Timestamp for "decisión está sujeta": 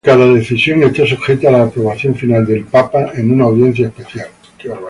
0.33-1.49